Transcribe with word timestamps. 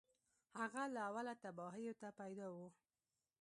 هغه 0.59 0.83
له 0.93 0.99
اوله 1.09 1.33
تباهیو 1.43 1.93
ته 2.01 2.07
پیدا 2.19 2.47
و 2.55 2.57